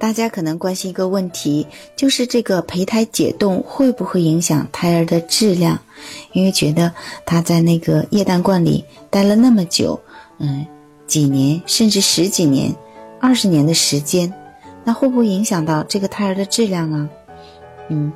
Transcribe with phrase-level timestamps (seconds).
[0.00, 5.78] 大家可能关心一个问题，就是这个胚胎解冻会不会影响胎儿的质量？
[6.32, 6.90] 因为觉得
[7.26, 10.00] 他在那个液氮罐里待了那么久，
[10.38, 10.66] 嗯，
[11.06, 12.74] 几年甚至十几年、
[13.20, 14.32] 二十年的时间，
[14.84, 17.06] 那会不会影响到这个胎儿的质量啊？
[17.90, 18.10] 嗯，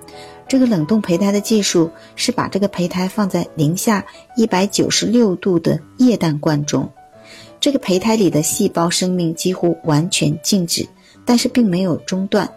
[0.49, 4.03] 这个冷冻胚胎的技术是把这个胚胎放在零下
[4.37, 6.91] 一百九十六度的液氮罐中，
[7.61, 10.89] 这个胚胎里的细胞生命几乎完全静止。
[11.25, 12.51] 但是并没有中断，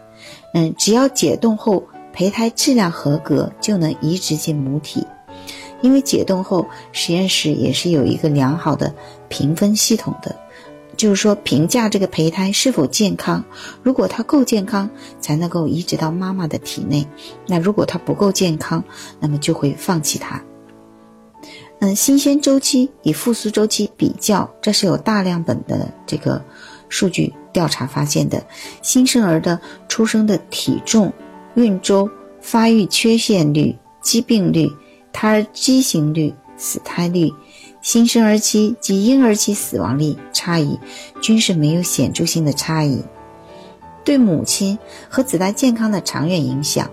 [0.53, 5.05] 嗯，只要解冻后胚胎质量合格，就能移植进母体。
[5.81, 8.93] 因为解冻后，实验室也是有一个良好的
[9.29, 10.35] 评分系统的，
[10.97, 13.45] 就是说评价这个胚胎是否健康。
[13.83, 14.89] 如果它够健康，
[15.21, 17.05] 才能够移植到妈妈的体内；
[17.45, 18.83] 那如果它不够健康，
[19.19, 20.41] 那么就会放弃它。
[21.79, 26.43] 嗯，新鲜周期与复苏周期比较，这是有大量本的这个
[26.89, 27.31] 数据。
[27.57, 28.45] 调查发现的
[28.83, 31.11] 新生儿的出生的体重、
[31.55, 32.07] 孕周、
[32.39, 34.71] 发育缺陷率、疾病率、
[35.11, 37.33] 胎儿畸形率、死胎率、
[37.81, 40.77] 新生儿期及婴儿期死亡率差异，
[41.19, 43.01] 均是没有显著性的差异。
[44.05, 44.77] 对母亲
[45.09, 46.87] 和子代健康的长远影响，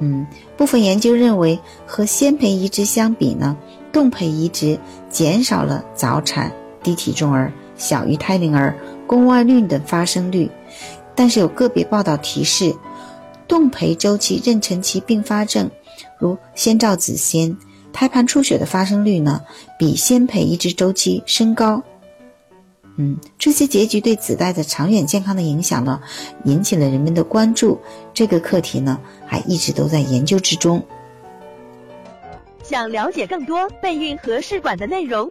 [0.00, 0.26] 嗯，
[0.58, 3.56] 部分研究认为，和鲜胚移植相比呢，
[3.90, 4.78] 冻胚移植
[5.08, 8.76] 减少了早产、低体重儿、小于胎龄儿。
[9.06, 10.50] 宫外孕的发生率，
[11.14, 12.76] 但是有个别报道提示，
[13.48, 15.70] 冻胚周期妊娠期并发症，
[16.18, 17.56] 如先兆子痫、
[17.90, 19.40] 胎盘出血的发生率呢，
[19.78, 21.82] 比鲜胚移植周期升高。
[22.98, 25.98] 嗯，这些结局对子代的长远健康的影响呢，
[26.44, 27.80] 引起了人们的关注。
[28.12, 30.84] 这个课题呢，还一直都在研究之中。
[32.62, 35.30] 想了解更多备孕和试管的内容。